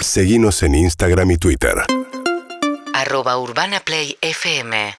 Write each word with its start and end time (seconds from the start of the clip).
Seguimos 0.00 0.62
en 0.62 0.74
Instagram 0.74 1.30
y 1.32 1.36
Twitter. 1.38 1.74
arroba 2.94 3.38
urbanaplayfm 3.38 4.94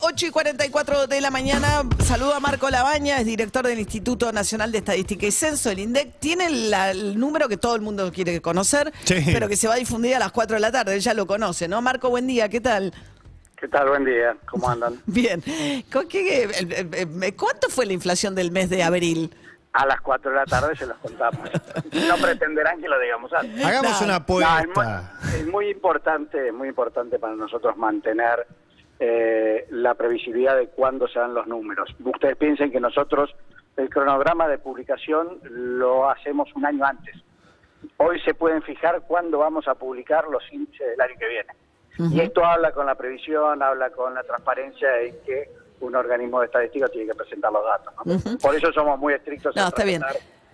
8 0.00 0.26
y 0.26 0.30
44 0.30 1.06
de 1.08 1.20
la 1.20 1.30
mañana, 1.30 1.82
saludo 2.04 2.34
a 2.34 2.40
Marco 2.40 2.70
Labaña, 2.70 3.18
es 3.18 3.26
director 3.26 3.66
del 3.66 3.80
Instituto 3.80 4.32
Nacional 4.32 4.70
de 4.70 4.78
Estadística 4.78 5.26
y 5.26 5.32
Censo, 5.32 5.70
el 5.70 5.80
INDEC. 5.80 6.20
Tiene 6.20 6.48
la- 6.50 6.92
el 6.92 7.18
número 7.18 7.48
que 7.48 7.56
todo 7.56 7.74
el 7.74 7.80
mundo 7.82 8.12
quiere 8.12 8.40
conocer, 8.40 8.92
Sí. 9.04 9.16
pero 9.26 9.48
que 9.48 9.56
se 9.56 9.66
va 9.66 9.74
a 9.74 9.78
difundir 9.78 10.14
a 10.14 10.20
las 10.20 10.30
4 10.30 10.54
de 10.54 10.60
la 10.60 10.70
tarde, 10.70 10.94
él 10.94 11.00
ya 11.00 11.14
lo 11.14 11.26
conoce, 11.26 11.66
¿no? 11.66 11.82
Marco, 11.82 12.10
buen 12.10 12.26
día, 12.28 12.48
¿qué 12.48 12.60
tal? 12.60 12.94
¿Qué 13.60 13.66
tal? 13.68 13.88
Buen 13.88 14.04
día. 14.04 14.36
¿Cómo 14.48 14.68
andan? 14.70 15.02
Bien. 15.06 15.42
¿Con 15.92 16.06
qué- 16.08 16.44
el- 16.44 16.72
el- 16.72 16.94
el- 17.22 17.34
¿Cuánto 17.36 17.68
fue 17.68 17.86
la 17.86 17.92
inflación 17.92 18.34
del 18.36 18.52
mes 18.52 18.70
de 18.70 18.82
abril? 18.84 19.34
A 19.72 19.86
las 19.86 20.00
4 20.00 20.30
de 20.30 20.36
la 20.36 20.46
tarde 20.46 20.74
se 20.74 20.86
los 20.86 20.96
contamos. 20.98 21.48
No 22.08 22.16
pretenderán 22.16 22.80
que 22.80 22.88
lo 22.88 22.98
digamos 22.98 23.32
antes. 23.32 23.64
Hagamos 23.64 24.00
una 24.02 24.18
No, 24.18 24.24
es, 24.24 24.28
muy, 24.28 24.42
apuesta. 24.42 25.12
es 25.36 25.46
muy 25.46 25.68
importante, 25.68 26.48
es 26.48 26.54
muy 26.54 26.68
importante 26.68 27.18
para 27.18 27.34
nosotros 27.34 27.76
mantener 27.76 28.46
eh, 28.98 29.66
la 29.70 29.94
previsibilidad 29.94 30.56
de 30.56 30.68
cuándo 30.68 31.06
se 31.08 31.20
dan 31.20 31.34
los 31.34 31.46
números. 31.46 31.88
Ustedes 32.04 32.36
piensen 32.36 32.72
que 32.72 32.80
nosotros 32.80 33.34
el 33.76 33.88
cronograma 33.88 34.48
de 34.48 34.58
publicación 34.58 35.38
lo 35.44 36.10
hacemos 36.10 36.48
un 36.54 36.66
año 36.66 36.84
antes. 36.84 37.16
Hoy 37.96 38.20
se 38.20 38.34
pueden 38.34 38.62
fijar 38.62 39.02
cuándo 39.06 39.38
vamos 39.38 39.68
a 39.68 39.74
publicar 39.74 40.26
los 40.28 40.42
índices 40.52 40.86
del 40.86 41.00
año 41.00 41.14
que 41.18 41.28
viene. 41.28 42.14
Y 42.14 42.20
esto 42.20 42.44
habla 42.44 42.72
con 42.72 42.86
la 42.86 42.94
previsión, 42.94 43.62
habla 43.62 43.90
con 43.90 44.14
la 44.14 44.22
transparencia 44.22 45.00
en 45.02 45.14
que 45.24 45.50
un 45.80 45.94
organismo 45.96 46.40
de 46.40 46.46
estadística 46.46 46.88
tiene 46.88 47.08
que 47.08 47.14
presentar 47.14 47.50
los 47.52 47.62
datos. 47.64 47.94
¿no? 48.04 48.38
Por 48.38 48.54
eso 48.54 48.72
somos 48.72 48.98
muy 48.98 49.14
estrictos 49.14 49.54
No, 49.56 49.62
en 49.62 49.68
está 49.68 49.84
bien. 49.84 50.02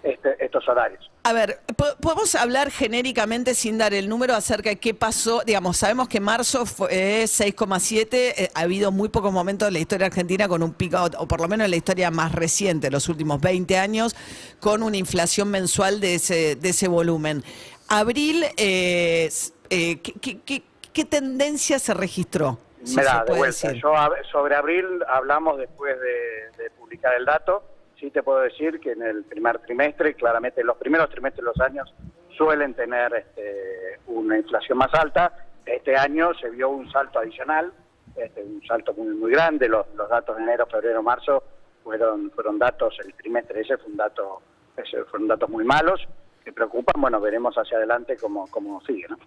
este- 0.02 0.44
estos 0.44 0.68
horarios. 0.68 1.10
A 1.24 1.32
ver, 1.32 1.58
po- 1.76 1.96
¿podemos 2.00 2.34
hablar 2.36 2.70
genéricamente 2.70 3.54
sin 3.54 3.76
dar 3.78 3.92
el 3.92 4.08
número 4.08 4.34
acerca 4.36 4.70
de 4.70 4.76
qué 4.76 4.94
pasó? 4.94 5.42
Digamos, 5.44 5.76
sabemos 5.78 6.06
que 6.08 6.20
marzo 6.20 6.64
fue 6.64 7.24
6,7, 7.26 8.34
eh, 8.36 8.50
ha 8.54 8.60
habido 8.60 8.92
muy 8.92 9.08
pocos 9.08 9.32
momentos 9.32 9.66
en 9.66 9.74
la 9.74 9.80
historia 9.80 10.06
argentina 10.06 10.46
con 10.46 10.62
un 10.62 10.72
pico, 10.74 10.98
o 11.18 11.26
por 11.26 11.40
lo 11.40 11.48
menos 11.48 11.64
en 11.64 11.72
la 11.72 11.76
historia 11.76 12.12
más 12.12 12.32
reciente, 12.32 12.88
los 12.92 13.08
últimos 13.08 13.40
20 13.40 13.76
años, 13.78 14.14
con 14.60 14.84
una 14.84 14.96
inflación 14.96 15.48
mensual 15.50 15.98
de 16.00 16.14
ese, 16.14 16.54
de 16.54 16.68
ese 16.68 16.86
volumen. 16.86 17.42
Abril, 17.88 18.44
eh, 18.56 19.28
eh, 19.70 19.98
¿qué, 20.00 20.12
qué- 20.20 20.38
qué- 20.44 20.62
qué 20.92 21.04
tendencia 21.04 21.80
se 21.80 21.92
registró? 21.94 22.58
Si 22.86 22.96
Mirá, 22.96 23.24
se 23.26 23.32
de 23.32 23.38
vuelta, 23.38 23.68
decir. 23.68 23.82
yo 23.82 23.94
sobre 24.30 24.54
abril 24.54 24.86
hablamos 25.08 25.58
después 25.58 25.98
de, 26.00 26.62
de 26.62 26.70
publicar 26.70 27.14
el 27.14 27.24
dato. 27.24 27.64
Sí 27.98 28.10
te 28.10 28.22
puedo 28.22 28.40
decir 28.40 28.78
que 28.78 28.92
en 28.92 29.02
el 29.02 29.24
primer 29.24 29.58
trimestre, 29.60 30.14
claramente 30.14 30.62
los 30.62 30.76
primeros 30.76 31.10
trimestres 31.10 31.44
de 31.44 31.50
los 31.50 31.60
años 31.60 31.92
suelen 32.36 32.74
tener 32.74 33.12
este, 33.14 33.98
una 34.06 34.38
inflación 34.38 34.78
más 34.78 34.94
alta. 34.94 35.32
Este 35.64 35.96
año 35.96 36.32
se 36.34 36.48
vio 36.50 36.68
un 36.68 36.88
salto 36.92 37.18
adicional, 37.18 37.72
este, 38.14 38.42
un 38.42 38.62
salto 38.66 38.94
muy 38.94 39.14
muy 39.16 39.32
grande. 39.32 39.68
Los, 39.68 39.86
los 39.94 40.08
datos 40.08 40.36
de 40.36 40.42
enero, 40.44 40.66
febrero, 40.66 41.02
marzo 41.02 41.42
fueron 41.82 42.30
fueron 42.30 42.58
datos, 42.58 42.96
el 43.04 43.12
trimestre 43.14 43.62
ese 43.62 43.78
fue 43.78 43.90
un 43.90 43.96
dato, 43.96 44.42
ese 44.76 45.02
fueron 45.04 45.26
datos 45.26 45.48
muy 45.50 45.64
malos 45.64 46.06
que 46.46 46.52
preocupan. 46.52 46.94
Bueno, 47.00 47.20
veremos 47.20 47.56
hacia 47.56 47.76
adelante 47.76 48.16
cómo, 48.20 48.46
cómo 48.46 48.80
sigue, 48.86 49.04
¿no? 49.08 49.18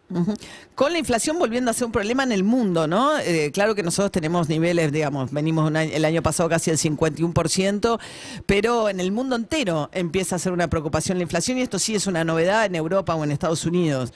Con 0.73 0.93
la 0.93 0.99
inflación 0.99 1.37
volviendo 1.37 1.69
a 1.69 1.73
ser 1.73 1.85
un 1.87 1.91
problema 1.91 2.23
en 2.23 2.31
el 2.31 2.45
mundo, 2.45 2.87
¿no? 2.87 3.19
Eh, 3.19 3.51
claro 3.53 3.75
que 3.75 3.83
nosotros 3.83 4.09
tenemos 4.13 4.47
niveles, 4.47 4.93
digamos, 4.93 5.33
venimos 5.33 5.67
un 5.69 5.75
año- 5.75 5.91
el 5.93 6.05
año 6.05 6.21
pasado 6.23 6.47
casi 6.47 6.71
al 6.71 6.77
51%, 6.77 7.99
pero 8.45 8.87
en 8.87 9.01
el 9.01 9.11
mundo 9.11 9.35
entero 9.35 9.89
empieza 9.91 10.37
a 10.37 10.39
ser 10.39 10.53
una 10.53 10.69
preocupación 10.69 11.17
la 11.17 11.23
inflación 11.23 11.57
y 11.57 11.61
esto 11.61 11.77
sí 11.77 11.93
es 11.93 12.07
una 12.07 12.23
novedad 12.23 12.65
en 12.65 12.75
Europa 12.75 13.13
o 13.15 13.23
en 13.25 13.31
Estados 13.31 13.65
Unidos. 13.65 14.13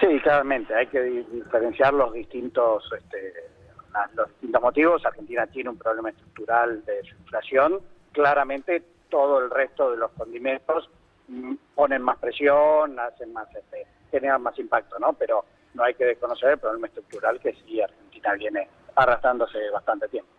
Sí, 0.00 0.08
claramente, 0.24 0.74
hay 0.74 0.88
que 0.88 1.00
di- 1.00 1.22
diferenciar 1.32 1.94
los 1.94 2.12
distintos, 2.12 2.82
este, 2.98 3.32
los 4.16 4.26
distintos 4.30 4.60
motivos. 4.60 5.06
Argentina 5.06 5.46
tiene 5.46 5.70
un 5.70 5.78
problema 5.78 6.10
estructural 6.10 6.84
de 6.84 7.02
su 7.08 7.14
inflación. 7.18 7.78
Claramente, 8.10 8.82
todo 9.10 9.38
el 9.38 9.48
resto 9.48 9.92
de 9.92 9.98
los 9.98 10.10
condimentos 10.12 10.90
ponen 11.74 12.02
más 12.02 12.18
presión, 12.18 12.98
hacen 12.98 13.32
más, 13.32 13.48
este, 13.54 13.86
generan 14.10 14.42
más 14.42 14.58
impacto, 14.58 14.98
¿no? 14.98 15.12
Pero 15.14 15.44
no 15.74 15.84
hay 15.84 15.94
que 15.94 16.04
desconocer 16.04 16.50
el 16.50 16.58
problema 16.58 16.86
estructural 16.86 17.40
que 17.40 17.54
sí 17.64 17.80
Argentina 17.80 18.34
viene 18.34 18.68
arrastrándose 18.94 19.58
bastante 19.70 20.08
tiempo. 20.08 20.30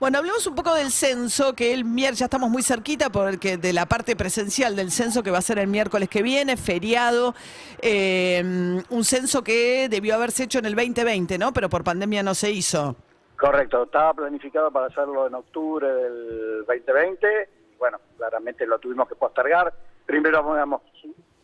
Bueno, 0.00 0.18
hablemos 0.18 0.44
un 0.48 0.56
poco 0.56 0.74
del 0.74 0.90
censo, 0.90 1.54
que 1.54 1.72
el 1.72 1.84
miércoles 1.84 2.18
ya 2.18 2.24
estamos 2.24 2.50
muy 2.50 2.62
cerquita 2.62 3.08
porque 3.08 3.56
de 3.56 3.72
la 3.72 3.86
parte 3.86 4.16
presencial 4.16 4.74
del 4.74 4.90
censo 4.90 5.22
que 5.22 5.30
va 5.30 5.38
a 5.38 5.42
ser 5.42 5.60
el 5.60 5.68
miércoles 5.68 6.08
que 6.08 6.22
viene, 6.22 6.56
feriado, 6.56 7.34
eh, 7.80 8.42
un 8.90 9.04
censo 9.04 9.44
que 9.44 9.88
debió 9.88 10.16
haberse 10.16 10.42
hecho 10.42 10.58
en 10.58 10.64
el 10.64 10.74
2020, 10.74 11.38
¿no? 11.38 11.52
Pero 11.52 11.68
por 11.68 11.84
pandemia 11.84 12.24
no 12.24 12.34
se 12.34 12.50
hizo. 12.50 12.96
Correcto, 13.36 13.84
estaba 13.84 14.12
planificado 14.14 14.72
para 14.72 14.86
hacerlo 14.86 15.28
en 15.28 15.34
octubre 15.36 15.86
del 15.86 16.64
2020 16.66 17.48
y 17.72 17.76
bueno, 17.76 17.98
claramente 18.16 18.66
lo 18.66 18.80
tuvimos 18.80 19.08
que 19.08 19.14
postergar. 19.14 19.72
Primero 20.08 20.38
habíamos 20.38 20.80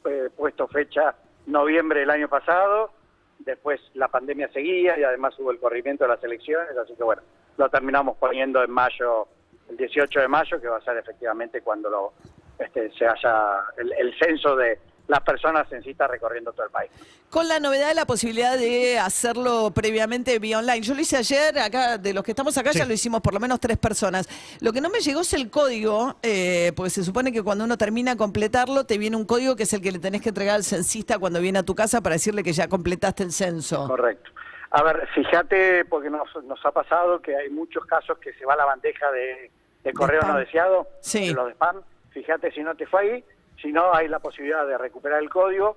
eh, 0.07 0.31
puesto 0.35 0.67
fecha 0.69 1.15
noviembre 1.45 2.01
del 2.01 2.09
año 2.09 2.31
pasado, 2.31 2.93
después 3.41 3.79
la 3.93 4.09
pandemia 4.09 4.51
seguía 4.55 4.99
y 4.99 5.05
además 5.05 5.39
hubo 5.39 5.51
el 5.51 5.59
corrimiento 5.59 6.05
de 6.05 6.09
las 6.09 6.25
elecciones, 6.25 6.75
así 6.75 6.95
que 6.97 7.05
bueno, 7.05 7.21
lo 7.59 7.69
terminamos 7.69 8.17
poniendo 8.17 8.65
en 8.65 8.71
mayo, 8.71 9.29
el 9.69 9.77
18 9.77 10.19
de 10.19 10.29
mayo, 10.29 10.59
que 10.63 10.69
va 10.69 10.79
a 10.79 10.81
ser 10.81 10.97
efectivamente 10.97 11.61
cuando 11.61 11.91
lo 11.91 12.13
este, 12.59 12.91
se 12.93 13.07
haya 13.07 13.65
el, 13.77 13.93
el 13.99 14.19
censo 14.19 14.57
de 14.57 14.79
las 15.07 15.21
personas 15.21 15.71
en 15.71 15.83
recorriendo 16.09 16.53
todo 16.53 16.67
el 16.67 16.73
país. 16.73 16.91
Con 17.31 17.47
la 17.49 17.61
novedad 17.61 17.89
de 17.89 17.95
la 17.95 18.07
posibilidad 18.07 18.57
de 18.57 18.99
hacerlo 18.99 19.71
previamente 19.73 20.39
vía 20.39 20.59
online. 20.59 20.81
Yo 20.81 20.95
lo 20.95 21.01
hice 21.01 21.17
ayer, 21.17 21.59
acá, 21.59 21.99
de 21.99 22.15
los 22.15 22.25
que 22.25 22.33
estamos 22.33 22.57
acá, 22.57 22.71
ya 22.73 22.87
lo 22.87 22.93
hicimos 22.93 23.21
por 23.21 23.35
lo 23.35 23.41
menos 23.41 23.61
tres 23.61 23.77
personas. 23.77 24.29
Lo 24.61 24.73
que 24.73 24.81
no 24.81 24.89
me 24.89 25.01
llegó 25.01 25.21
es 25.21 25.33
el 25.35 25.51
código, 25.51 26.17
eh, 26.23 26.73
porque 26.77 26.91
se 26.91 27.05
supone 27.05 27.33
que 27.33 27.43
cuando 27.43 27.65
uno 27.65 27.77
termina 27.77 28.13
de 28.13 28.17
completarlo, 28.17 28.85
te 28.87 28.99
viene 28.99 29.17
un 29.17 29.25
código 29.27 29.57
que 29.57 29.65
es 29.65 29.73
el 29.73 29.83
que 29.83 29.93
le 29.93 29.99
tenés 29.99 30.23
que 30.23 30.31
entregar 30.31 30.55
al 30.55 30.65
censista 30.65 31.19
cuando 31.19 31.41
viene 31.41 31.59
a 31.59 31.63
tu 31.65 31.75
casa 31.75 32.01
para 32.01 32.15
decirle 32.15 32.43
que 32.43 32.53
ya 32.53 32.69
completaste 32.69 33.23
el 33.25 33.33
censo. 33.33 33.87
Correcto. 33.89 34.31
A 34.71 34.83
ver, 34.83 35.07
fíjate, 35.15 35.85
porque 35.85 36.11
nos, 36.11 36.29
nos 36.45 36.65
ha 36.65 36.73
pasado 36.73 37.21
que 37.21 37.37
hay 37.37 37.49
muchos 37.51 37.85
casos 37.87 38.19
que 38.19 38.33
se 38.35 38.45
va 38.45 38.55
a 38.55 38.57
la 38.57 38.65
bandeja 38.65 39.11
de, 39.13 39.51
de 39.85 39.93
correo 39.93 40.23
no 40.23 40.37
deseado, 40.39 40.89
Sí. 41.01 41.29
de 41.29 41.35
los 41.35 41.47
de 41.47 41.53
spam. 41.53 41.83
Fíjate 42.11 42.51
si 42.53 42.63
no 42.63 42.75
te 42.75 42.87
fue 42.87 43.01
ahí, 43.03 43.25
si 43.61 43.73
no 43.73 43.95
hay 43.95 44.09
la 44.09 44.19
posibilidad 44.19 44.67
de 44.67 44.79
recuperar 44.79 45.23
el 45.23 45.31
código. 45.31 45.77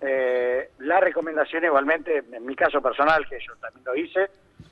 Eh, 0.00 0.70
la 0.78 1.00
recomendación 1.00 1.64
igualmente, 1.64 2.24
en 2.30 2.44
mi 2.44 2.56
caso 2.56 2.80
personal, 2.80 3.26
que 3.28 3.38
yo 3.38 3.54
también 3.56 3.84
lo 3.84 3.94
hice, 3.94 4.30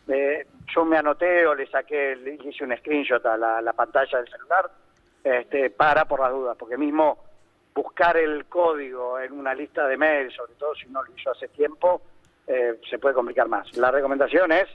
eh, 0.09 0.47
yo 0.75 0.85
me 0.85 0.99
anoté 0.99 1.47
o 1.47 1.55
le 1.55 1.67
saqué, 1.67 2.17
le 2.17 2.35
hice 2.35 2.65
un 2.65 2.77
screenshot 2.77 3.25
a 3.27 3.37
la, 3.37 3.63
la 3.63 3.73
pantalla 3.73 4.19
del 4.19 4.29
celular 4.29 4.71
este, 5.23 5.71
para 5.71 6.07
por 6.07 6.21
las 6.21 6.33
dudas, 6.33 6.57
porque 6.59 6.77
mismo 6.77 7.19
buscar 7.75 8.17
el 8.17 8.47
código 8.47 9.19
en 9.21 9.33
una 9.33 9.55
lista 9.55 9.87
de 9.87 9.97
mails, 9.97 10.35
sobre 10.35 10.55
todo 10.55 10.75
si 10.75 10.87
uno 10.87 11.03
lo 11.03 11.15
hizo 11.15 11.31
hace 11.31 11.49
tiempo, 11.49 12.03
eh, 12.47 12.81
se 12.89 12.99
puede 12.99 13.15
complicar 13.15 13.49
más. 13.49 13.77
La 13.77 13.91
recomendación 13.91 14.51
es, 14.53 14.67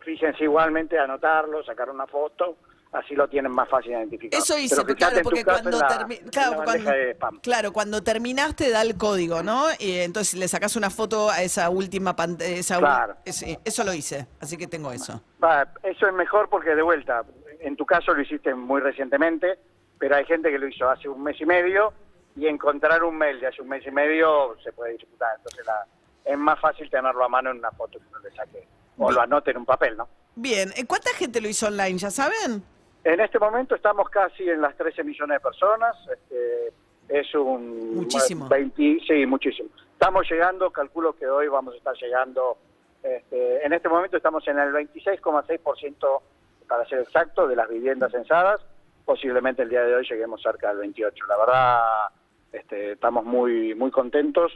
fíjense 0.00 0.44
igualmente, 0.44 0.98
anotarlo, 0.98 1.64
sacar 1.64 1.90
una 1.90 2.06
foto, 2.06 2.56
así 2.92 3.14
lo 3.14 3.28
tienen 3.28 3.52
más 3.52 3.68
fácil 3.68 3.92
de 3.92 3.98
identificar. 3.98 4.38
Eso 4.40 4.56
hice, 4.58 4.76
Pero 4.82 4.94
claro, 4.96 5.20
porque 5.22 5.44
cuando, 5.44 5.70
la- 5.78 6.08
claro, 6.30 6.56
la 6.58 6.64
cuando- 6.64 7.40
claro, 7.42 7.72
cuando 7.72 8.02
terminaste 8.02 8.70
da 8.70 8.82
el 8.82 8.96
código, 8.96 9.42
¿no? 9.42 9.66
Y 9.78 9.98
entonces 9.98 10.34
le 10.34 10.48
sacás 10.48 10.74
una 10.76 10.90
foto 10.90 11.30
a 11.30 11.42
esa 11.42 11.68
última 11.70 12.16
pantalla. 12.16 12.60
Claro. 12.78 13.16
eso 13.24 13.84
lo 13.84 13.92
hice, 13.92 14.26
así 14.40 14.56
que 14.56 14.66
tengo 14.66 14.90
eso. 14.92 15.22
Va, 15.42 15.68
eso 15.82 16.06
es 16.06 16.14
mejor 16.14 16.48
porque 16.48 16.74
de 16.74 16.82
vuelta, 16.82 17.24
en 17.60 17.76
tu 17.76 17.84
caso 17.84 18.14
lo 18.14 18.22
hiciste 18.22 18.54
muy 18.54 18.80
recientemente, 18.80 19.58
pero 19.98 20.16
hay 20.16 20.24
gente 20.24 20.50
que 20.50 20.58
lo 20.58 20.68
hizo 20.68 20.88
hace 20.88 21.08
un 21.08 21.22
mes 21.22 21.40
y 21.40 21.44
medio 21.46 21.92
y 22.36 22.46
encontrar 22.46 23.02
un 23.02 23.18
mail 23.18 23.40
de 23.40 23.48
hace 23.48 23.60
un 23.62 23.68
mes 23.68 23.84
y 23.86 23.90
medio 23.90 24.56
se 24.62 24.72
puede 24.72 24.92
disputar. 24.92 25.28
Entonces 25.36 25.66
la- 25.66 25.86
es 26.24 26.38
más 26.38 26.58
fácil 26.60 26.88
tenerlo 26.90 27.24
a 27.24 27.28
mano 27.28 27.50
en 27.50 27.58
una 27.58 27.70
foto 27.72 27.98
que 27.98 28.04
uno 28.08 28.18
le 28.20 28.30
saque 28.34 28.66
o 28.96 29.10
lo 29.10 29.20
anote 29.20 29.50
en 29.50 29.56
un 29.58 29.66
papel, 29.66 29.96
¿no? 29.96 30.08
Bien, 30.36 30.72
¿eh, 30.76 30.84
¿cuánta 30.86 31.10
gente 31.14 31.40
lo 31.40 31.48
hizo 31.48 31.66
online? 31.66 31.98
¿Ya 31.98 32.10
saben? 32.10 32.62
En 33.08 33.20
este 33.20 33.38
momento 33.38 33.74
estamos 33.74 34.10
casi 34.10 34.46
en 34.50 34.60
las 34.60 34.76
13 34.76 35.02
millones 35.02 35.36
de 35.36 35.40
personas. 35.40 35.96
Este, 36.12 36.74
es 37.08 37.34
un... 37.34 37.94
Muchísimo. 37.94 38.46
20, 38.46 38.98
sí, 39.06 39.24
muchísimo. 39.24 39.70
Estamos 39.94 40.30
llegando, 40.30 40.70
calculo 40.70 41.14
que 41.14 41.26
hoy 41.26 41.48
vamos 41.48 41.72
a 41.72 41.78
estar 41.78 41.94
llegando... 41.96 42.58
este, 43.02 43.64
en 43.64 43.72
este 43.72 43.88
momento 43.88 44.18
estamos 44.18 44.46
en 44.46 44.58
el 44.58 44.74
26,6%, 44.74 46.20
para 46.68 46.84
ser 46.84 46.98
exacto, 46.98 47.48
de 47.48 47.56
las 47.56 47.66
viviendas 47.70 48.12
censadas. 48.12 48.60
Posiblemente 49.06 49.62
el 49.62 49.70
día 49.70 49.84
de 49.84 49.94
hoy 49.94 50.06
lleguemos 50.06 50.42
cerca 50.42 50.68
del 50.68 50.80
28. 50.80 51.24
La 51.28 51.38
verdad, 51.38 51.80
este, 52.52 52.92
estamos 52.92 53.24
muy, 53.24 53.74
muy 53.74 53.90
contentos. 53.90 54.52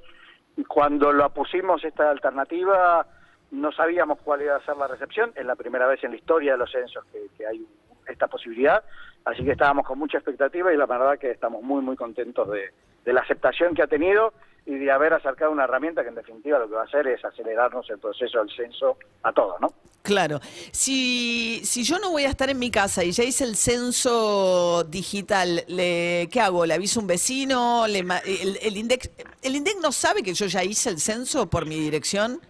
Y 0.58 0.64
Cuando 0.64 1.10
lo 1.10 1.32
pusimos 1.32 1.82
esta 1.84 2.10
alternativa, 2.10 3.06
no 3.50 3.72
sabíamos 3.72 4.19
cuál 4.22 4.43
iba 4.43 4.56
a 4.56 4.64
ser 4.66 4.76
la 4.76 4.88
recepción. 4.88 5.32
Es 5.37 5.46
la 5.46 5.56
primera 5.56 5.87
vez 5.87 6.05
en 6.05 6.10
la 6.10 6.19
historia 6.19 6.52
de 6.52 6.58
los 6.58 6.70
censos 6.70 7.02
que, 7.06 7.28
que 7.38 7.46
hay 7.46 7.66
esta 8.06 8.28
posibilidad. 8.28 8.82
Así 9.25 9.44
que 9.44 9.52
estábamos 9.52 9.87
con 9.87 9.99
mucha 9.99 10.19
expectativa 10.19 10.72
y 10.72 10.76
la 10.76 10.87
verdad 10.87 11.19
que 11.19 11.31
estamos 11.31 11.62
muy, 11.62 11.82
muy 11.82 11.96
contentos 11.96 12.49
de, 12.50 12.72
la 13.12 13.20
aceptación 13.20 13.75
que 13.75 13.82
ha 13.82 13.87
tenido 13.87 14.32
y 14.64 14.76
de 14.76 14.90
haber 14.90 15.12
acercado 15.12 15.50
una 15.50 15.64
herramienta 15.64 16.02
que 16.02 16.08
en 16.08 16.14
definitiva 16.14 16.58
lo 16.58 16.69
que 16.69 16.75
va 16.75 16.82
a 16.82 16.84
hacer 16.84 17.06
es 17.08 17.25
acelerarnos 17.25 17.88
el 17.90 17.99
proceso 17.99 18.38
del 18.38 18.50
censo 18.54 18.96
a 19.22 19.32
todos, 19.32 19.60
¿no? 19.60 19.72
Claro. 20.02 20.40
Si, 20.72 21.60
si 21.64 21.84
yo 21.84 21.99
no 21.99 22.10
voy 22.10 22.25
a 22.25 22.28
estar 22.28 22.50
en 22.50 22.58
mi 22.58 22.70
casa 22.70 23.04
y 23.04 23.12
ya 23.12 23.22
hice 23.22 23.44
el 23.44 23.56
censo 23.56 24.84
digital, 24.84 25.64
le, 25.69 26.28
¿qué 26.31 26.40
hago? 26.40 26.66
¿Le 26.66 26.75
aviso 26.75 26.98
a 26.98 27.02
un 27.02 27.06
vecino? 27.06 27.87
Le 27.87 28.00
el, 28.00 28.58
el, 28.62 28.76
INDEC, 28.76 29.10
¿El 29.43 29.56
INDEC 29.56 29.78
no 29.81 29.93
sabe 29.93 30.22
que 30.22 30.34
yo 30.34 30.46
ya 30.46 30.64
hice 30.64 30.90
el 30.90 30.98
censo 30.98 31.48
por 31.48 31.66
mi 31.66 31.78
dirección? 31.78 32.40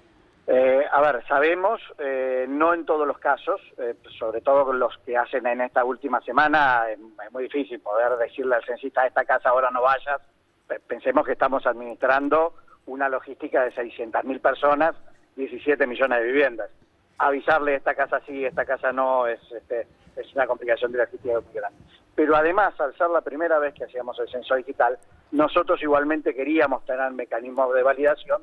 Eh, 0.54 0.84
a 0.90 1.00
ver, 1.00 1.26
sabemos, 1.26 1.81
eh, 1.99 2.44
no 2.46 2.75
en 2.75 2.84
todos 2.84 3.06
los 3.06 3.16
casos, 3.19 3.58
eh, 3.78 3.94
sobre 4.19 4.43
todo 4.43 4.70
los 4.75 4.99
que 4.99 5.16
hacen 5.16 5.46
en 5.46 5.62
esta 5.62 5.82
última 5.82 6.20
semana, 6.20 6.84
es, 6.90 6.99
muy 7.31 7.44
difícil 7.44 7.81
poder 7.81 8.19
decirle 8.19 8.56
al 8.56 8.64
censista 8.64 9.00
a 9.00 9.06
esta 9.06 9.25
casa 9.25 9.49
ahora 9.49 9.70
no 9.70 9.81
vayas. 9.81 10.20
Pe- 10.66 10.78
Pensemos 10.81 11.25
que 11.25 11.32
estamos 11.32 11.66
administrando 11.66 12.52
una 12.84 13.08
logística 13.08 13.64
de 13.64 13.72
600.000 13.72 14.40
personas, 14.43 14.94
17 15.37 15.87
millones 15.87 16.19
de 16.19 16.25
viviendas. 16.26 16.70
Avisarle 17.16 17.76
esta 17.76 17.94
casa 17.94 18.20
sí, 18.26 18.44
esta 18.44 18.66
casa 18.66 18.93
no, 18.93 19.26
es, 19.26 19.40
este, 19.52 19.87
es 20.16 20.34
una 20.34 20.46
complicación 20.46 20.93
de 20.93 20.98
logística 20.98 21.40
muy 21.40 21.55
grande. 21.55 21.78
Pero 22.14 22.37
además, 22.37 22.78
al 22.78 22.94
ser 22.98 23.08
la 23.08 23.22
primera 23.22 23.58
vez 23.58 23.72
que 23.72 23.84
hacíamos 23.84 24.19
el 24.20 24.28
censo 24.28 24.55
digital, 24.56 24.98
nosotros 25.31 25.82
igualmente 25.82 26.34
queríamos 26.34 26.84
tener 26.84 27.10
mecanismos 27.12 27.72
de 27.72 27.82
validación 27.82 28.43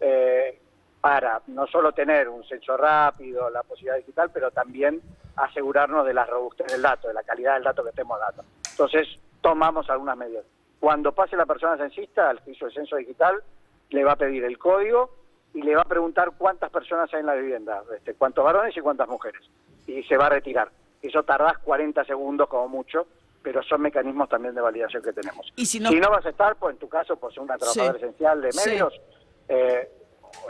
eh, 0.00 0.60
para 1.08 1.40
no 1.46 1.66
solo 1.68 1.92
tener 1.92 2.28
un 2.28 2.44
censo 2.44 2.76
rápido, 2.76 3.48
la 3.48 3.62
posibilidad 3.62 3.96
digital, 3.96 4.30
pero 4.30 4.50
también 4.50 5.00
asegurarnos 5.36 6.04
de 6.04 6.12
la 6.12 6.26
robustez 6.26 6.66
del 6.66 6.82
dato, 6.82 7.08
de 7.08 7.14
la 7.14 7.22
calidad 7.22 7.54
del 7.54 7.62
dato 7.62 7.82
que 7.82 7.88
estemos 7.88 8.20
dando. 8.20 8.44
Entonces, 8.70 9.08
tomamos 9.40 9.88
algunas 9.88 10.18
medidas. 10.18 10.44
Cuando 10.78 11.12
pase 11.12 11.34
la 11.34 11.46
persona 11.46 11.78
censista 11.78 12.28
al 12.28 12.42
que 12.42 12.50
hizo 12.50 12.66
el 12.66 12.74
censo 12.74 12.96
digital, 12.96 13.42
le 13.88 14.04
va 14.04 14.12
a 14.12 14.16
pedir 14.16 14.44
el 14.44 14.58
código 14.58 15.08
y 15.54 15.62
le 15.62 15.74
va 15.76 15.80
a 15.80 15.84
preguntar 15.86 16.32
cuántas 16.36 16.70
personas 16.70 17.08
hay 17.14 17.20
en 17.20 17.26
la 17.26 17.34
vivienda, 17.36 17.82
este, 17.96 18.12
cuántos 18.12 18.44
varones 18.44 18.76
y 18.76 18.80
cuántas 18.82 19.08
mujeres. 19.08 19.40
Y 19.86 20.02
se 20.02 20.18
va 20.18 20.26
a 20.26 20.30
retirar. 20.30 20.68
Eso 21.00 21.22
tardás 21.22 21.56
40 21.56 22.04
segundos 22.04 22.48
como 22.50 22.68
mucho, 22.68 23.06
pero 23.42 23.62
son 23.62 23.80
mecanismos 23.80 24.28
también 24.28 24.54
de 24.54 24.60
validación 24.60 25.02
que 25.02 25.14
tenemos. 25.14 25.50
Y 25.56 25.64
si 25.64 25.80
no- 25.80 25.88
vas 26.10 26.26
a 26.26 26.28
estar, 26.28 26.56
pues 26.56 26.74
en 26.74 26.78
tu 26.78 26.88
caso, 26.90 27.16
por 27.16 27.32
ser 27.32 27.44
una 27.44 27.56
trabajadora 27.56 27.94
Sí. 27.98 28.04
esencial 28.04 28.42
de 28.42 28.52
Sí. 28.52 28.68
medios, 28.68 29.00
eh, 29.48 29.90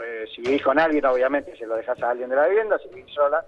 eh, 0.03 0.25
si 0.33 0.41
vivís 0.41 0.61
con 0.63 0.79
alguien, 0.79 1.05
obviamente 1.05 1.55
se 1.57 1.65
lo 1.65 1.75
dejas 1.75 2.01
a 2.01 2.11
alguien 2.11 2.29
de 2.29 2.35
la 2.35 2.47
vivienda, 2.47 2.77
si 2.79 2.87
vivís 2.89 3.13
sola, 3.13 3.43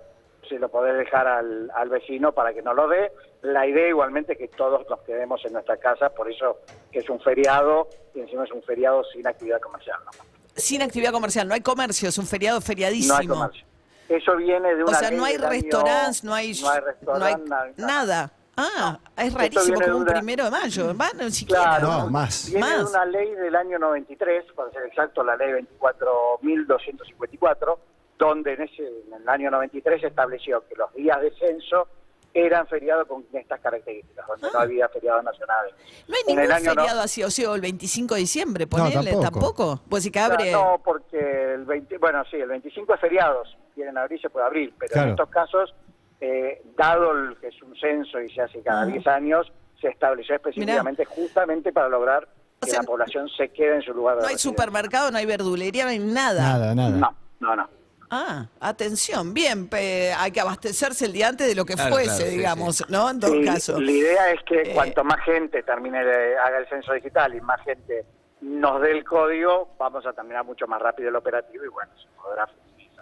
se 0.47 0.59
lo 0.59 0.69
podés 0.69 0.97
dejar 0.97 1.27
al, 1.27 1.71
al 1.75 1.89
vecino 1.89 2.31
para 2.33 2.53
que 2.53 2.61
no 2.61 2.73
lo 2.73 2.87
dé. 2.87 3.11
La 3.41 3.65
idea 3.65 3.87
igualmente 3.87 4.33
es 4.33 4.37
que 4.37 4.47
todos 4.49 4.87
nos 4.89 4.99
quedemos 5.01 5.43
en 5.45 5.53
nuestra 5.53 5.77
casa, 5.77 6.09
por 6.09 6.29
eso 6.31 6.59
que 6.91 6.99
es 6.99 7.09
un 7.09 7.19
feriado 7.21 7.87
y 8.13 8.19
encima 8.19 8.43
es 8.43 8.51
un 8.51 8.61
feriado 8.63 9.03
sin 9.13 9.25
actividad 9.27 9.59
comercial. 9.61 9.97
No, 10.05 10.11
Sin 10.55 10.81
actividad 10.81 11.11
comercial, 11.11 11.47
no 11.47 11.53
hay 11.53 11.61
comercio, 11.61 12.09
es 12.09 12.17
un 12.17 12.27
feriado 12.27 12.59
feriadísimo. 12.61 13.13
No 13.13 13.19
hay 13.19 13.27
comercio. 13.27 13.65
Eso 14.09 14.35
viene 14.35 14.75
de 14.75 14.83
O 14.83 14.87
una 14.87 14.97
sea, 14.97 15.09
ley 15.09 15.17
no 15.17 15.25
hay 15.25 15.37
restaurantes, 15.37 16.23
no 16.23 16.33
hay, 16.33 16.53
no 16.61 16.69
hay 16.69 16.79
no 16.79 16.85
restaurante, 16.85 17.41
hay 17.43 17.49
nada. 17.49 17.73
nada. 17.77 18.31
Ah, 18.57 18.99
es 19.17 19.33
rarísimo, 19.33 19.79
como 19.79 19.95
un 19.97 20.01
una- 20.03 20.13
primero 20.13 20.43
de 20.45 20.51
mayo. 20.51 20.95
Va, 20.97 21.09
no, 21.17 21.29
siquiera. 21.31 21.61
Claro, 21.79 21.87
No, 21.87 22.09
más. 22.09 22.49
Viene 22.51 22.67
de 22.67 22.77
Más. 22.83 22.89
una 22.89 23.05
ley 23.05 23.31
del 23.35 23.55
año 23.55 23.79
93, 23.79 24.45
para 24.55 24.69
ser 24.71 24.83
exacto, 24.85 25.23
la 25.23 25.35
ley 25.37 25.51
24.254, 25.53 27.77
donde 28.17 28.53
en, 28.53 28.61
ese, 28.63 28.83
en 29.07 29.13
el 29.21 29.29
año 29.29 29.49
93 29.51 30.01
se 30.01 30.07
estableció 30.07 30.67
que 30.67 30.75
los 30.75 30.93
días 30.93 31.19
de 31.21 31.31
censo 31.37 31.87
eran 32.33 32.65
feriados 32.67 33.07
con 33.07 33.25
estas 33.33 33.59
características, 33.59 34.25
donde 34.27 34.47
no 34.53 34.59
Ah. 34.59 34.61
había 34.61 34.87
feriados 34.89 35.21
nacionales. 35.23 35.73
No 36.07 36.15
hay 36.15 36.21
En 36.27 36.29
el 36.29 36.35
ningún 36.47 36.51
año 36.53 36.75
no- 36.75 36.81
feriado 36.81 37.01
así, 37.01 37.23
o 37.23 37.29
sea, 37.31 37.53
el 37.53 37.61
25 37.61 38.13
de 38.15 38.21
diciembre, 38.21 38.67
ponele, 38.67 38.93
tampoco. 39.11 39.21
tampoco. 39.21 39.81
Pues 39.89 40.03
sí 40.03 40.11
que 40.11 40.19
abre. 40.19 40.51
No, 40.51 40.79
porque 40.83 41.53
el 41.55 41.65
20, 41.65 41.97
bueno, 41.97 42.23
sí, 42.31 42.37
el 42.37 42.47
25 42.47 42.93
es 42.93 43.01
feriado, 43.01 43.43
si 43.45 43.55
quieren 43.75 43.97
abrir 43.97 44.21
se 44.21 44.29
puede 44.29 44.45
abrir, 44.45 44.73
pero 44.79 44.93
Claro. 44.93 45.07
en 45.09 45.13
estos 45.15 45.29
casos, 45.29 45.73
eh, 46.21 46.61
dado 46.77 47.11
el 47.11 47.35
que 47.37 47.47
es 47.47 47.61
un 47.61 47.75
censo 47.75 48.19
y 48.21 48.31
se 48.33 48.41
hace 48.41 48.61
cada 48.61 48.83
Ah. 48.83 48.85
10 48.85 49.05
años, 49.07 49.51
se 49.81 49.87
estableció 49.89 50.35
específicamente 50.35 51.03
justamente 51.05 51.73
para 51.73 51.89
lograr 51.89 52.27
O 52.61 52.65
que 52.65 52.69
sea, 52.71 52.81
la 52.81 52.85
población 52.85 53.27
se 53.29 53.49
quede 53.49 53.75
en 53.77 53.81
su 53.81 53.91
lugar 53.93 54.15
de 54.17 54.21
no 54.21 54.27
hay 54.27 54.35
residencia. 54.35 54.49
supermercado, 54.63 55.11
no 55.11 55.17
hay 55.17 55.25
verdulería, 55.25 55.83
no 55.85 55.89
hay 55.89 55.99
nada. 55.99 56.41
Nada, 56.43 56.75
nada. 56.75 56.89
No, 56.91 57.15
no, 57.39 57.55
no. 57.55 57.69
Ah, 58.13 58.45
atención, 58.59 59.33
bien, 59.33 59.67
pe- 59.69 60.11
hay 60.13 60.31
que 60.31 60.41
abastecerse 60.41 61.05
el 61.05 61.13
día 61.13 61.29
antes 61.29 61.47
de 61.47 61.55
lo 61.55 61.63
que 61.65 61.75
Claro, 61.75 61.91
fuese, 61.93 62.09
claro, 62.17 62.29
sí, 62.29 62.37
digamos, 62.37 62.89
¿no? 62.89 63.09
En 63.09 63.19
todo 63.21 63.31
Sí, 63.31 63.45
caso. 63.45 63.79
La 63.79 63.91
idea 63.91 64.31
es 64.31 64.43
que 64.43 64.61
Eh, 64.63 64.71
cuanto 64.73 65.03
más 65.05 65.21
gente 65.23 65.63
termine 65.63 66.03
de, 66.03 66.37
haga 66.37 66.57
el 66.57 66.67
censo 66.67 66.91
digital 66.93 67.33
y 67.33 67.39
más 67.41 67.61
gente 67.61 68.05
nos 68.41 68.81
dé 68.81 68.91
el 68.91 69.05
código, 69.05 69.75
vamos 69.79 70.05
a 70.05 70.11
terminar 70.13 70.43
mucho 70.43 70.67
más 70.67 70.81
rápido 70.81 71.07
el 71.09 71.15
operativo 71.15 71.63
y 71.63 71.69
bueno, 71.69 71.91
se 72.01 72.07
podrá 72.21 72.47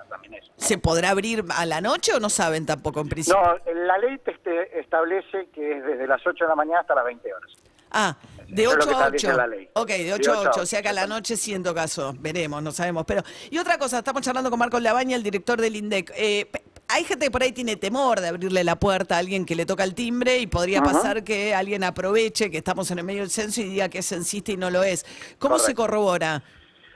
también 0.10 0.34
eso. 0.36 0.52
¿Se 0.58 0.78
podrá 0.78 1.12
abrir 1.12 1.46
a 1.56 1.66
la 1.66 1.80
noche 1.82 2.14
o 2.14 2.20
no 2.20 2.30
saben 2.30 2.66
tampoco 2.66 3.00
en 3.02 3.10
principio? 3.10 3.40
No, 3.42 3.74
la 3.86 3.98
ley 3.98 4.18
te 4.20 4.32
este- 4.32 4.80
establece 4.80 5.48
que 5.54 5.78
es 5.78 5.84
desde 5.86 6.08
las 6.08 6.26
8 6.26 6.44
de 6.46 6.50
la 6.50 6.56
mañana 6.56 6.82
hasta 6.82 6.96
las 6.96 7.06
20 7.06 7.34
horas. 7.34 7.52
Ah, 7.92 8.16
de 8.48 8.64
Eso 8.64 8.72
es 8.72 8.78
lo 8.78 8.84
8 8.84 8.88
que 8.88 8.94
a 8.94 8.98
establece 8.98 9.28
8. 9.28 9.38
la 9.38 9.48
ley. 9.48 9.70
Ok, 9.74 9.88
de 9.90 10.04
De 10.04 10.14
8 10.14 10.32
a 10.32 10.40
8 10.40 10.48
a 10.48 10.52
8. 10.52 10.62
O 10.62 10.66
sea 10.66 10.82
que 10.82 10.90
a 10.90 10.94
la 10.94 11.04
8, 11.06 11.10
noche 11.10 11.38
sí 11.38 11.54
en 11.54 11.64
todo 11.64 11.74
caso. 11.74 12.14
Veremos, 12.20 12.62
no 12.62 12.72
sabemos. 12.72 13.06
Pero, 13.06 13.24
y 13.50 13.58
otra 13.58 13.78
cosa, 13.78 14.00
estamos 14.00 14.22
charlando 14.22 14.50
con 14.50 14.60
Marcos 14.60 14.82
Labaña, 14.82 15.16
el 15.16 15.24
director 15.24 15.60
del 15.60 15.76
INDEC. 15.76 16.12
Eh, 16.16 16.50
hay 16.88 17.04
gente 17.04 17.26
que 17.26 17.32
por 17.32 17.42
ahí 17.44 17.52
tiene 17.52 17.76
temor 17.76 18.20
de 18.20 18.28
abrirle 18.28 18.64
la 18.64 18.76
puerta 18.76 19.16
a 19.16 19.20
alguien 19.20 19.46
que 19.46 19.56
le 19.56 19.66
toca 19.66 19.84
el 19.84 19.94
timbre 19.96 20.38
y 20.40 20.48
podría 20.48 20.82
pasar 20.82 21.24
que 21.24 21.54
alguien 21.54 21.84
aproveche 21.84 22.50
que 22.50 22.58
estamos 22.58 22.90
en 22.92 23.00
el 23.00 23.06
medio 23.06 23.22
del 23.22 23.30
censo 23.30 23.62
y 23.62 23.66
diga 23.66 23.90
que 23.90 24.00
es 24.00 24.08
censista 24.08 24.52
y 24.52 24.58
no 24.58 24.70
lo 24.72 24.84
es. 24.84 25.06
¿Cómo 25.40 25.60
se 25.60 25.74
corrobora? 25.76 26.42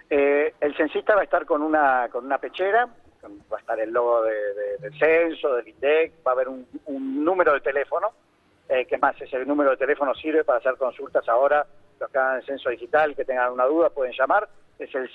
Eh, 0.10 0.54
el 0.62 0.76
censista 0.78 1.16
va 1.16 1.22
a 1.22 1.24
estar 1.24 1.46
con 1.46 1.62
una 1.62 2.08
con 2.12 2.26
una 2.26 2.38
pechera, 2.38 2.88
va 3.52 3.58
a 3.58 3.60
estar 3.60 3.80
el 3.80 3.92
logo 3.92 4.24
de- 4.24 4.54
de- 4.54 4.78
del 4.80 4.98
censo, 5.00 5.56
del 5.56 5.68
INDEC, 5.68 6.14
va 6.26 6.32
a 6.32 6.34
haber 6.36 6.48
un, 6.50 6.68
un 6.86 7.24
número 7.24 7.54
de 7.54 7.62
teléfono, 7.62 8.12
eh, 8.70 8.86
que 8.86 8.98
más 8.98 9.20
ese 9.22 9.46
número 9.46 9.72
de 9.72 9.78
teléfono 9.78 10.14
sirve 10.16 10.44
para 10.44 10.60
hacer 10.60 10.76
consultas 10.78 11.28
ahora, 11.30 11.66
los 12.00 12.10
que 12.10 12.18
hagan 12.18 12.38
el 12.38 12.46
censo 12.46 12.70
digital, 12.70 13.16
que 13.16 13.26
tengan 13.26 13.52
una 13.54 13.66
duda, 13.66 13.90
pueden 13.90 14.14
llamar, 14.18 14.48
es 14.80 14.94
el 14.96 15.10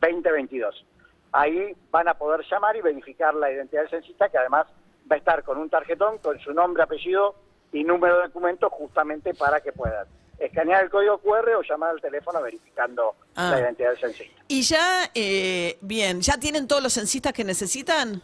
0800-345-2022. 0.00 0.84
Ahí 1.32 1.74
van 1.90 2.08
a 2.08 2.14
poder 2.14 2.44
llamar 2.50 2.76
y 2.76 2.82
verificar 2.82 3.34
la 3.34 3.50
identidad 3.50 3.82
del 3.82 3.90
censista, 3.90 4.28
que 4.28 4.38
además 4.38 4.66
va 5.10 5.16
a 5.16 5.18
estar 5.18 5.42
con 5.42 5.58
un 5.58 5.70
tarjetón 5.70 6.18
con 6.18 6.38
su 6.40 6.52
nombre, 6.52 6.82
apellido 6.82 7.34
y 7.72 7.84
número 7.84 8.16
de 8.18 8.24
documento 8.24 8.68
justamente 8.70 9.32
para 9.34 9.60
que 9.60 9.72
puedan 9.72 10.06
escanear 10.46 10.84
el 10.84 10.90
código 10.90 11.18
QR 11.18 11.50
o 11.56 11.62
llamar 11.62 11.90
al 11.90 12.00
teléfono 12.00 12.40
verificando 12.42 13.14
Ah. 13.34 13.50
la 13.52 13.60
identidad 13.60 13.90
del 13.90 13.98
censista. 13.98 14.42
Y 14.48 14.62
ya, 14.62 15.10
eh, 15.14 15.76
bien, 15.80 16.20
¿ya 16.20 16.38
tienen 16.38 16.66
todos 16.68 16.82
los 16.82 16.92
censistas 16.92 17.32
que 17.32 17.44
necesitan? 17.44 18.20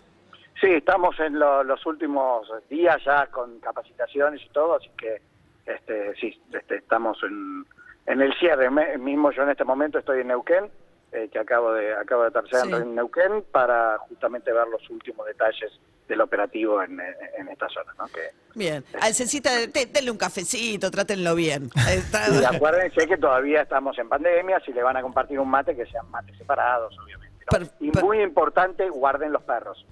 Sí, 0.60 0.66
estamos 0.66 1.18
en 1.20 1.38
lo- 1.38 1.62
los 1.62 1.84
últimos 1.86 2.48
días 2.68 2.96
ya 3.04 3.26
con 3.28 3.60
capacitaciones 3.60 4.42
y 4.44 4.48
todo, 4.50 4.74
así 4.74 4.90
que 4.98 5.20
este, 5.66 6.14
sí, 6.16 6.40
este, 6.52 6.76
estamos 6.76 7.18
en, 7.22 7.64
en 8.06 8.20
el 8.22 8.32
cierre. 8.38 8.70
Me- 8.70 8.96
mismo 8.98 9.30
yo 9.32 9.42
en 9.42 9.50
este 9.50 9.64
momento 9.64 9.98
estoy 9.98 10.20
en 10.22 10.28
Neuquén, 10.28 10.70
eh, 11.12 11.28
que 11.32 11.38
acabo 11.38 11.72
de 11.72 11.94
acabo 11.94 12.24
de 12.24 12.30
Sí. 12.50 12.82
en 12.82 12.94
Neuquén 12.94 13.44
para 13.52 13.98
justamente 13.98 14.52
ver 14.52 14.66
los 14.68 14.88
últimos 14.90 15.26
detalles 15.26 15.70
del 16.08 16.20
operativo 16.22 16.82
en, 16.82 16.98
en 17.38 17.48
esta 17.48 17.68
zona. 17.68 17.92
¿no? 17.98 18.06
Que, 18.06 18.20
Bien. 18.54 18.84
Al 19.00 19.14
censista, 19.14 19.50
te- 19.72 19.86
denle 19.86 20.10
un 20.10 20.16
cafecito, 20.16 20.90
trátenlo 20.90 21.34
bien. 21.34 21.70
Eh, 21.88 22.02
y 22.40 22.44
acuérdense 22.44 23.06
que 23.06 23.16
todavía 23.16 23.62
estamos 23.62 23.96
en 23.98 24.08
pandemia, 24.08 24.60
si 24.64 24.72
le 24.72 24.82
van 24.82 24.96
a 24.96 25.02
compartir 25.02 25.38
un 25.38 25.48
mate, 25.48 25.76
que 25.76 25.86
sean 25.86 26.10
mates 26.10 26.36
separados, 26.38 26.94
obviamente. 27.02 27.44
¿no? 27.52 27.58
Per- 27.58 27.68
y 27.80 27.90
per- 27.90 28.02
muy 28.04 28.20
importante, 28.22 28.88
guarden 28.90 29.32
los 29.32 29.42
perros. 29.42 29.86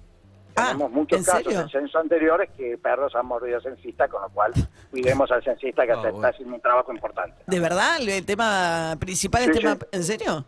Ah, 0.59 0.69
Tenemos 0.69 0.91
muchos 0.91 1.19
¿en 1.19 1.25
casos 1.25 1.43
serio? 1.43 1.61
en 1.61 1.69
censo 1.69 1.99
anteriores 1.99 2.49
que 2.57 2.77
perros 2.79 3.13
han 3.15 3.27
mordido 3.27 3.57
al 3.57 3.61
censista, 3.63 4.07
con 4.07 4.23
lo 4.23 4.29
cual 4.29 4.51
cuidemos 4.89 5.31
al 5.31 5.43
censista 5.43 5.85
que 5.85 5.91
Ah, 5.91 5.95
está 5.97 6.09
bueno. 6.09 6.27
haciendo 6.27 6.55
un 6.55 6.61
trabajo 6.61 6.91
importante. 6.91 7.35
¿De 7.45 7.59
verdad? 7.59 7.97
¿El 8.01 8.25
tema 8.25 8.95
principal 8.99 9.43
es 9.43 9.47
Sí, 9.55 9.61
tema... 9.61 9.75
sí. 9.75 9.87
¿En 9.91 10.03
serio? 10.03 10.45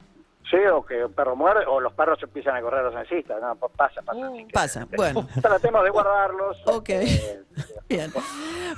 Sí, 0.50 0.58
o 0.74 0.84
que 0.84 1.06
un 1.06 1.14
perro 1.14 1.36
muerde, 1.36 1.66
o 1.68 1.80
los 1.80 1.94
perros 1.94 2.18
empiezan 2.24 2.56
a 2.56 2.62
correr 2.62 2.80
a 2.80 2.84
los 2.90 2.94
censistas. 2.96 3.40
No, 3.42 3.56
pues 3.56 3.72
pasa, 3.76 4.02
pasa. 4.02 4.20
que, 4.36 4.48
Pasa, 4.52 4.88
bueno. 4.98 5.28
Tratemos 5.42 5.84
de 5.84 5.90
guardarlos. 5.92 6.58
Ok. 6.66 6.90
este, 6.90 7.42
Bien. 7.90 8.12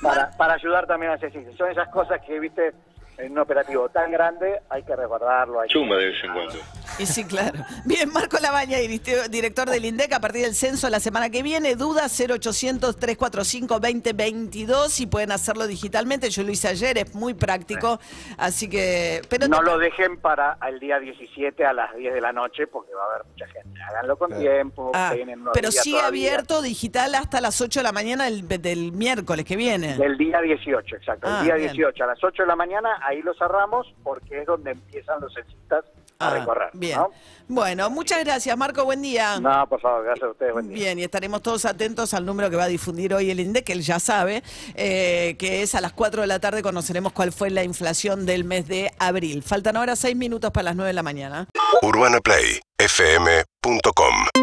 para, 0.01 0.31
para 0.31 0.53
ayudar 0.55 0.85
también 0.87 1.11
al 1.13 1.19
censista. 1.19 1.51
Son 1.57 1.69
esas 1.71 1.87
cosas 1.89 2.19
que, 2.25 2.39
viste, 2.39 2.73
en 3.17 3.31
un 3.33 3.39
operativo 3.39 3.87
tan 3.89 4.11
grande 4.11 4.61
hay 4.69 4.83
que 4.83 4.95
resguardarlo. 4.95 5.61
Hay 5.61 5.67
que- 5.69 5.73
Chuma 5.73 5.95
de 5.95 6.05
vez 6.07 6.23
en 6.23 6.33
cuando. 6.33 6.53
Y 7.01 7.05
sí, 7.05 7.23
claro. 7.25 7.63
Bien, 7.85 8.11
Marco 8.11 8.37
Labaña, 8.39 8.77
director 8.77 9.69
del 9.69 9.85
INDEC, 9.85 10.13
a 10.13 10.19
partir 10.19 10.43
del 10.43 10.55
censo 10.55 10.89
la 10.89 10.99
semana 10.99 11.29
que 11.29 11.43
viene, 11.43 11.75
dudas 11.75 12.19
0800-345-2022 12.19 14.99
y 15.01 15.05
pueden 15.07 15.31
hacerlo 15.31 15.67
digitalmente. 15.67 16.29
Yo 16.29 16.43
lo 16.43 16.51
hice 16.51 16.67
ayer, 16.67 16.97
es 16.97 17.13
muy 17.15 17.33
práctico, 17.33 17.99
así 18.37 18.69
que... 18.69 19.21
Pero 19.29 19.47
no 19.47 19.59
te- 19.59 19.63
lo 19.65 19.77
dejen 19.77 20.17
para 20.17 20.57
el 20.67 20.79
día 20.79 20.99
17 20.99 21.65
a 21.65 21.73
las 21.73 21.95
10 21.95 22.13
de 22.13 22.21
la 22.21 22.31
noche 22.33 22.67
porque 22.67 22.93
va 22.93 23.03
a 23.03 23.15
haber 23.15 23.25
mucha 23.27 23.47
gente. 23.47 23.79
Háganlo 23.89 24.17
con 24.17 24.37
tiempo. 24.37 24.91
Ah, 24.93 25.13
pero 25.53 25.71
sigue 25.71 25.97
todavía. 25.99 26.29
abierto 26.31 26.61
digital 26.61 27.15
hasta 27.15 27.41
las 27.41 27.59
8 27.61 27.79
de 27.79 27.83
la 27.83 27.91
mañana 27.91 28.25
del, 28.25 28.47
del 28.47 28.91
miércoles 28.91 29.45
que 29.45 29.55
viene. 29.55 29.97
Del 29.97 30.17
día 30.17 30.41
18, 30.41 30.95
exacto. 30.97 31.27
Ah, 31.27 31.39
el 31.39 31.45
día 31.45 31.55
bien. 31.55 31.73
18 31.73 32.03
a 32.03 32.07
las 32.07 32.23
8 32.23 32.43
de 32.43 32.47
la 32.47 32.55
mañana, 32.55 32.89
ahí 33.03 33.21
lo 33.21 33.33
cerramos 33.33 33.87
porque 34.03 34.39
es 34.41 34.45
donde 34.45 34.71
empiezan 34.71 35.19
los 35.21 35.33
censistas 35.33 35.85
a 36.21 36.27
Ah, 36.27 36.39
recorrer. 36.39 36.69
Bien. 36.73 36.97
¿no? 36.99 37.09
Bueno, 37.47 37.89
muchas 37.89 38.23
gracias, 38.23 38.55
Marco. 38.57 38.85
Buen 38.85 39.01
día. 39.01 39.39
No, 39.39 39.67
por 39.67 39.81
favor, 39.81 40.03
gracias 40.05 40.25
a 40.27 40.31
ustedes. 40.31 40.53
Buen 40.53 40.67
día. 40.69 40.75
Bien, 40.77 40.99
y 40.99 41.03
estaremos 41.03 41.41
todos 41.41 41.65
atentos 41.65 42.13
al 42.13 42.25
número 42.25 42.49
que 42.49 42.55
va 42.55 42.63
a 42.63 42.67
difundir 42.67 43.13
hoy 43.13 43.29
el 43.29 43.41
INDEC, 43.41 43.65
que 43.65 43.73
él 43.73 43.81
ya 43.81 43.99
sabe, 43.99 44.41
eh, 44.75 45.35
que 45.37 45.61
es 45.61 45.75
a 45.75 45.81
las 45.81 45.91
4 45.91 46.21
de 46.21 46.27
la 46.27 46.39
tarde 46.39 46.63
conoceremos 46.63 47.11
cuál 47.11 47.33
fue 47.33 47.49
la 47.49 47.63
inflación 47.63 48.25
del 48.25 48.45
mes 48.45 48.67
de 48.69 48.89
abril. 48.99 49.43
Faltan 49.43 49.75
ahora 49.75 49.97
6 49.97 50.15
minutos 50.15 50.51
para 50.51 50.63
las 50.65 50.75
9 50.77 50.87
de 50.87 50.93
la 50.93 51.03
mañana. 51.03 51.47
UrbanaPlayFM.com 51.81 54.40